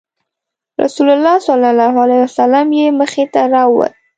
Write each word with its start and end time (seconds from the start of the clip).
رسول 0.81 1.09
الله 1.09 1.39
صلی 1.39 1.67
الله 1.73 1.93
علیه 2.03 2.21
وسلم 2.25 2.67
یې 2.79 2.87
مخې 2.99 3.25
ته 3.33 3.41
راووت. 3.53 3.93